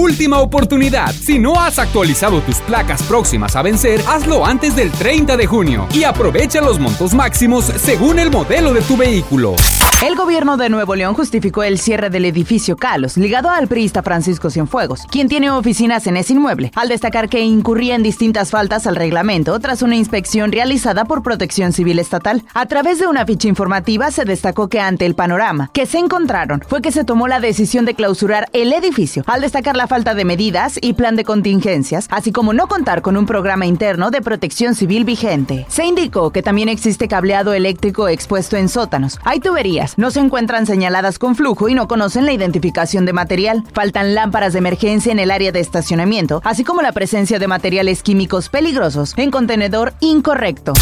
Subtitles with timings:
[0.00, 1.12] Última oportunidad.
[1.12, 5.86] Si no has actualizado tus placas próximas a vencer, hazlo antes del 30 de junio
[5.92, 9.56] y aprovecha los montos máximos según el modelo de tu vehículo.
[10.02, 14.48] El gobierno de Nuevo León justificó el cierre del edificio Calos, ligado al priista Francisco
[14.48, 18.96] Cienfuegos, quien tiene oficinas en ese inmueble, al destacar que incurría en distintas faltas al
[18.96, 22.44] reglamento tras una inspección realizada por Protección Civil Estatal.
[22.54, 26.62] A través de una ficha informativa se destacó que ante el panorama que se encontraron
[26.66, 30.24] fue que se tomó la decisión de clausurar el edificio, al destacar la falta de
[30.24, 34.76] medidas y plan de contingencias, así como no contar con un programa interno de protección
[34.76, 35.66] civil vigente.
[35.68, 39.18] Se indicó que también existe cableado eléctrico expuesto en sótanos.
[39.24, 43.64] Hay tuberías no se encuentran señaladas con flujo y no conocen la identificación de material.
[43.72, 48.04] Faltan lámparas de emergencia en el área de estacionamiento, así como la presencia de materiales
[48.04, 50.72] químicos peligrosos en contenedor incorrecto.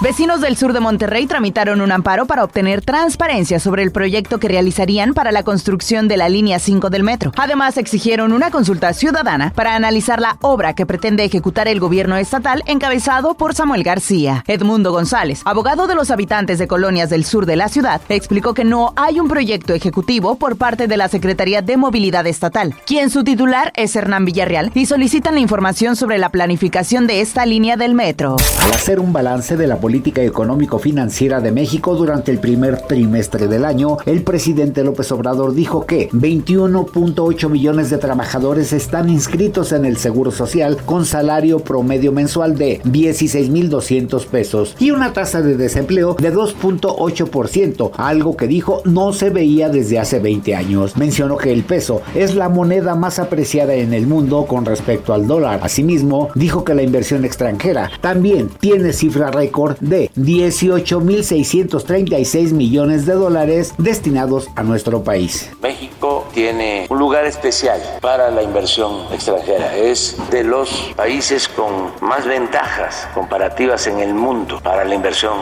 [0.00, 4.46] Vecinos del sur de Monterrey tramitaron un amparo para obtener transparencia sobre el proyecto que
[4.46, 7.32] realizarían para la construcción de la línea 5 del metro.
[7.36, 12.62] Además, exigieron una consulta ciudadana para analizar la obra que pretende ejecutar el gobierno estatal
[12.66, 14.44] encabezado por Samuel García.
[14.46, 18.64] Edmundo González, abogado de los habitantes de colonias del sur de la ciudad, explicó que
[18.64, 23.24] no hay un proyecto ejecutivo por parte de la Secretaría de Movilidad Estatal, quien su
[23.24, 27.94] titular es Hernán Villarreal, y solicitan la información sobre la planificación de esta línea del
[27.94, 28.36] metro.
[28.62, 33.64] Al hacer un balance de la política económico-financiera de México durante el primer trimestre del
[33.64, 39.96] año, el presidente López Obrador dijo que 21.8 millones de trabajadores están inscritos en el
[39.96, 46.32] Seguro Social con salario promedio mensual de 16.200 pesos y una tasa de desempleo de
[46.32, 50.96] 2.8%, algo que dijo no se veía desde hace 20 años.
[50.96, 55.26] Mencionó que el peso es la moneda más apreciada en el mundo con respecto al
[55.26, 55.58] dólar.
[55.64, 63.74] Asimismo, dijo que la inversión extranjera también tiene cifra récord de 18.636 millones de dólares
[63.78, 65.50] destinados a nuestro país.
[65.60, 69.76] México tiene un lugar especial para la inversión extranjera.
[69.76, 75.34] Es de los países con más ventajas comparativas en el mundo para la inversión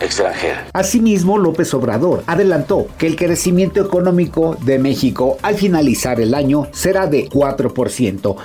[0.00, 0.66] extranjera.
[0.74, 7.06] Asimismo, López Obrador adelantó que el crecimiento económico de México al finalizar el año será
[7.06, 8.36] de 4%.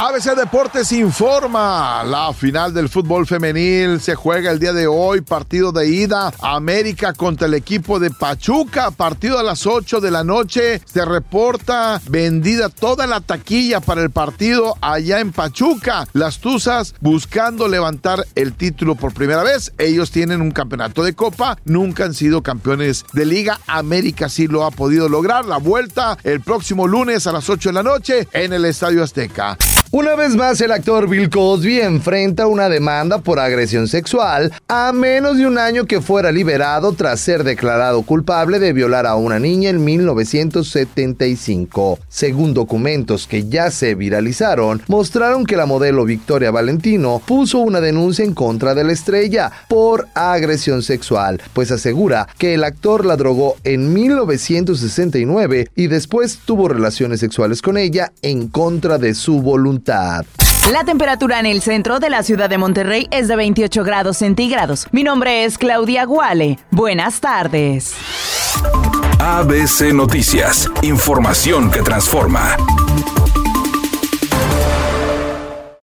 [0.00, 2.04] ABC Deportes informa.
[2.04, 5.22] La final del fútbol femenil se juega el día de hoy.
[5.22, 6.32] Partido de ida.
[6.40, 8.92] América contra el equipo de Pachuca.
[8.92, 10.80] Partido a las 8 de la noche.
[10.84, 16.06] Se reporta vendida toda la taquilla para el partido allá en Pachuca.
[16.12, 19.72] Las Tuzas buscando levantar el título por primera vez.
[19.78, 21.58] Ellos tienen un campeonato de copa.
[21.64, 23.58] Nunca han sido campeones de liga.
[23.66, 25.44] América sí lo ha podido lograr.
[25.44, 29.58] La vuelta el próximo lunes a las 8 de la noche en el Estadio Azteca.
[29.90, 35.38] Una vez más, el actor Bill Cosby enfrenta una demanda por agresión sexual a menos
[35.38, 39.70] de un año que fuera liberado tras ser declarado culpable de violar a una niña
[39.70, 42.00] en 1975.
[42.06, 48.26] Según documentos que ya se viralizaron, mostraron que la modelo Victoria Valentino puso una denuncia
[48.26, 53.56] en contra de la estrella por agresión sexual, pues asegura que el actor la drogó
[53.64, 59.77] en 1969 y después tuvo relaciones sexuales con ella en contra de su voluntad.
[60.72, 64.86] La temperatura en el centro de la ciudad de Monterrey es de 28 grados centígrados.
[64.92, 66.58] Mi nombre es Claudia Guale.
[66.70, 67.94] Buenas tardes.
[69.18, 72.56] ABC Noticias, información que transforma.